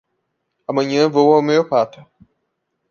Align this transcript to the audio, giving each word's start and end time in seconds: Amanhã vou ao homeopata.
Amanhã 0.67 1.07
vou 1.07 1.31
ao 1.31 1.37
homeopata. 1.37 2.03